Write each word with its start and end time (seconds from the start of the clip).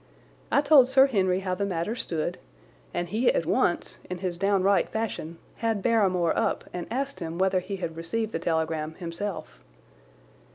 I 0.51 0.61
told 0.61 0.87
Sir 0.87 1.05
Henry 1.05 1.41
how 1.41 1.53
the 1.53 1.63
matter 1.63 1.95
stood, 1.95 2.39
and 2.91 3.07
he 3.09 3.31
at 3.31 3.45
once, 3.45 3.99
in 4.09 4.17
his 4.17 4.35
downright 4.35 4.89
fashion, 4.89 5.37
had 5.57 5.83
Barrymore 5.83 6.35
up 6.35 6.63
and 6.73 6.87
asked 6.89 7.19
him 7.19 7.37
whether 7.37 7.59
he 7.59 7.75
had 7.75 7.95
received 7.95 8.31
the 8.31 8.39
telegram 8.39 8.95
himself. 8.95 9.59